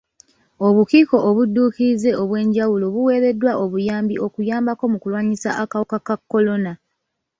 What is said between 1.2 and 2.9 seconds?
obudduukirize obw'enjawulo